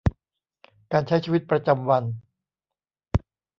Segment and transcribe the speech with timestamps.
[0.91, 2.03] การใช้ชีวิตประจำวัน